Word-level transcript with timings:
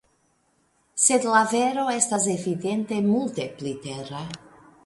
Sed 1.03 1.27
la 1.33 1.43
vero 1.51 1.85
estas 1.97 2.27
evidente 2.37 3.01
multe 3.13 3.47
pli 3.61 3.75
tera. 3.89 4.27